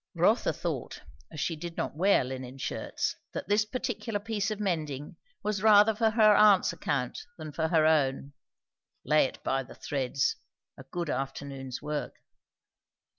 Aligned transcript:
Rotha 0.15 0.51
thought, 0.51 1.03
as 1.31 1.39
she 1.39 1.55
did 1.55 1.77
not 1.77 1.95
wear 1.95 2.23
linen 2.23 2.57
shirts, 2.57 3.15
that 3.33 3.47
this 3.47 3.65
particular 3.65 4.19
piece 4.19 4.49
of 4.49 4.59
mending 4.59 5.15
was 5.43 5.61
rather 5.61 5.93
for 5.93 6.09
her 6.09 6.35
aunt's 6.35 6.73
account 6.73 7.27
than 7.37 7.51
for 7.51 7.67
her 7.67 7.85
own. 7.85 8.33
Lay 9.05 9.25
it 9.25 9.43
by 9.43 9.61
the 9.61 9.75
threads! 9.75 10.37
a 10.75 10.81
good 10.85 11.11
afternoon's 11.11 11.83
work. 11.83 12.15